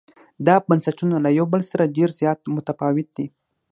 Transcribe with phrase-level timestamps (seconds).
[0.47, 3.25] دا بنسټونه له یو بل سره ډېر زیات متفاوت دي.